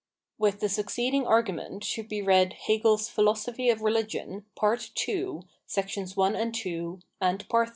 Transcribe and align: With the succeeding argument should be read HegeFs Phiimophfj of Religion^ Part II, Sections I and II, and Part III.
With 0.39 0.61
the 0.61 0.67
succeeding 0.69 1.27
argument 1.27 1.83
should 1.83 2.07
be 2.09 2.23
read 2.23 2.55
HegeFs 2.67 3.07
Phiimophfj 3.13 3.71
of 3.71 3.81
Religion^ 3.81 4.45
Part 4.55 4.89
II, 5.07 5.41
Sections 5.67 6.15
I 6.17 6.31
and 6.31 6.65
II, 6.65 7.01
and 7.21 7.47
Part 7.47 7.67
III. 7.67 7.69